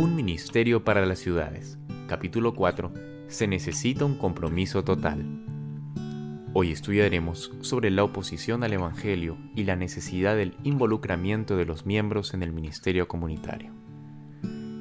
Un 0.00 0.16
ministerio 0.16 0.82
para 0.82 1.04
las 1.04 1.18
ciudades. 1.18 1.76
Capítulo 2.08 2.54
4. 2.54 2.90
Se 3.28 3.46
necesita 3.46 4.06
un 4.06 4.16
compromiso 4.16 4.82
total. 4.82 5.26
Hoy 6.54 6.72
estudiaremos 6.72 7.52
sobre 7.60 7.90
la 7.90 8.02
oposición 8.02 8.64
al 8.64 8.72
Evangelio 8.72 9.36
y 9.54 9.64
la 9.64 9.76
necesidad 9.76 10.36
del 10.36 10.56
involucramiento 10.64 11.58
de 11.58 11.66
los 11.66 11.84
miembros 11.84 12.32
en 12.32 12.42
el 12.42 12.50
ministerio 12.50 13.08
comunitario. 13.08 13.72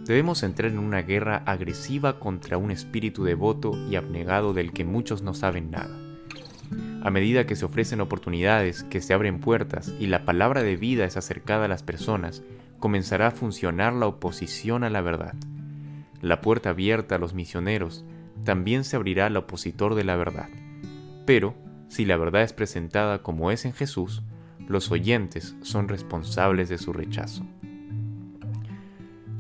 Debemos 0.05 0.42
entrar 0.42 0.71
en 0.71 0.80
una 0.80 1.02
guerra 1.02 1.44
agresiva 1.46 2.18
contra 2.18 2.58
un 2.58 2.72
espíritu 2.72 3.26
devoto 3.26 3.74
y 3.90 3.98
abnegado 3.98 4.54
del 4.54 4.72
que 4.72 4.86
muchos 4.86 5.22
no 5.22 5.34
saben 5.34 5.70
nada. 5.70 6.00
A 7.04 7.12
medida 7.12 7.46
que 7.46 7.58
se 7.58 7.66
ofrecen 7.66 8.00
oportunidades, 8.00 8.84
que 8.84 9.02
se 9.02 9.14
abren 9.14 9.42
puertas 9.42 9.94
y 10.00 10.08
la 10.08 10.24
palabra 10.24 10.64
de 10.64 10.78
vida 10.78 11.04
es 11.04 11.18
acercada 11.18 11.66
a 11.66 11.68
las 11.68 11.84
personas, 11.84 12.42
comenzará 12.80 13.27
a 13.27 13.32
funcionar 13.32 13.94
la 13.94 14.08
oposición 14.08 14.84
a 14.84 14.90
la 14.90 15.02
verdad. 15.02 15.35
La 16.22 16.41
puerta 16.41 16.72
abierta 16.72 17.16
a 17.16 17.20
los 17.20 17.34
misioneros 17.34 18.05
también 18.44 18.84
se 18.84 18.95
abrirá 18.95 19.27
al 19.27 19.38
opositor 19.38 19.95
de 19.95 20.04
la 20.04 20.16
verdad. 20.16 20.49
Pero, 21.26 21.55
si 21.88 22.05
la 22.05 22.18
verdad 22.18 22.44
es 22.44 22.54
presentada 22.54 23.21
como 23.21 23.52
es 23.52 23.66
en 23.66 23.73
Jesús, 23.73 24.23
los 24.68 24.91
oyentes 24.91 25.55
son 25.62 25.88
responsables 25.88 26.70
de 26.70 26.77
su 26.77 26.94
rechazo. 26.94 27.45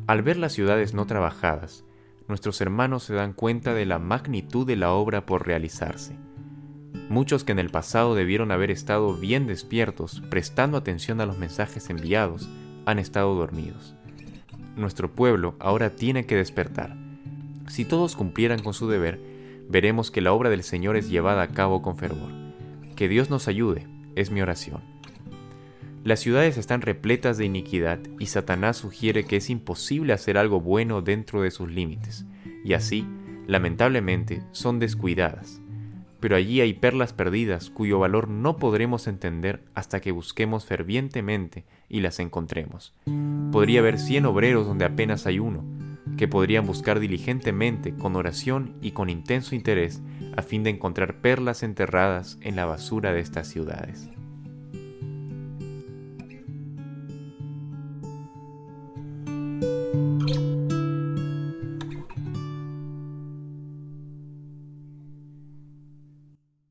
Al 0.07 0.23
ver 0.23 0.37
las 0.37 0.53
ciudades 0.53 0.93
no 0.93 1.05
trabajadas, 1.05 1.85
nuestros 2.27 2.61
hermanos 2.61 3.03
se 3.03 3.13
dan 3.13 3.33
cuenta 3.33 3.73
de 3.73 3.85
la 3.85 3.99
magnitud 3.99 4.65
de 4.65 4.75
la 4.75 4.91
obra 4.91 5.25
por 5.25 5.45
realizarse. 5.45 6.15
Muchos 7.09 7.43
que 7.43 7.51
en 7.51 7.59
el 7.59 7.69
pasado 7.69 8.15
debieron 8.15 8.51
haber 8.51 8.71
estado 8.71 9.15
bien 9.15 9.47
despiertos, 9.47 10.21
prestando 10.29 10.77
atención 10.77 11.21
a 11.21 11.25
los 11.25 11.37
mensajes 11.37 11.89
enviados, 11.89 12.49
han 12.85 12.99
estado 12.99 13.35
dormidos. 13.35 13.95
Nuestro 14.75 15.13
pueblo 15.13 15.55
ahora 15.59 15.95
tiene 15.95 16.25
que 16.25 16.35
despertar. 16.35 16.95
Si 17.67 17.85
todos 17.85 18.15
cumplieran 18.15 18.61
con 18.61 18.73
su 18.73 18.87
deber, 18.87 19.19
veremos 19.69 20.11
que 20.11 20.21
la 20.21 20.33
obra 20.33 20.49
del 20.49 20.63
Señor 20.63 20.97
es 20.97 21.09
llevada 21.09 21.41
a 21.43 21.49
cabo 21.49 21.81
con 21.81 21.97
fervor. 21.97 22.31
Que 22.95 23.07
Dios 23.07 23.29
nos 23.29 23.47
ayude, 23.47 23.87
es 24.15 24.31
mi 24.31 24.41
oración. 24.41 24.81
Las 26.03 26.19
ciudades 26.19 26.57
están 26.57 26.81
repletas 26.81 27.37
de 27.37 27.45
iniquidad 27.45 27.99
y 28.19 28.27
Satanás 28.27 28.77
sugiere 28.77 29.25
que 29.25 29.35
es 29.37 29.49
imposible 29.49 30.13
hacer 30.13 30.37
algo 30.37 30.61
bueno 30.61 31.01
dentro 31.01 31.41
de 31.41 31.51
sus 31.51 31.69
límites, 31.69 32.25
y 32.63 32.73
así, 32.73 33.05
lamentablemente, 33.47 34.41
son 34.51 34.79
descuidadas 34.79 35.61
pero 36.19 36.35
allí 36.35 36.61
hay 36.61 36.73
perlas 36.73 37.13
perdidas 37.13 37.69
cuyo 37.69 37.99
valor 37.99 38.27
no 38.27 38.57
podremos 38.57 39.07
entender 39.07 39.63
hasta 39.73 39.99
que 40.01 40.11
busquemos 40.11 40.65
fervientemente 40.65 41.65
y 41.87 42.01
las 42.01 42.19
encontremos. 42.19 42.93
Podría 43.51 43.79
haber 43.79 43.99
cien 43.99 44.25
obreros 44.25 44.67
donde 44.67 44.85
apenas 44.85 45.25
hay 45.25 45.39
uno, 45.39 45.63
que 46.17 46.27
podrían 46.27 46.65
buscar 46.65 46.99
diligentemente, 46.99 47.95
con 47.95 48.15
oración 48.15 48.75
y 48.81 48.91
con 48.91 49.09
intenso 49.09 49.55
interés, 49.55 50.01
a 50.35 50.41
fin 50.41 50.63
de 50.63 50.71
encontrar 50.71 51.21
perlas 51.21 51.63
enterradas 51.63 52.37
en 52.41 52.55
la 52.55 52.65
basura 52.65 53.13
de 53.13 53.21
estas 53.21 53.47
ciudades. 53.47 54.09